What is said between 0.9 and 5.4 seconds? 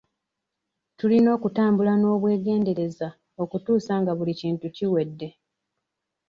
Tulina okutambula n'obwegendereza okutuusa nga buli kintu kiwedde.